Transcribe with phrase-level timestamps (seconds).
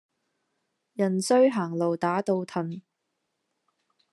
[0.93, 2.81] 人衰行路打倒褪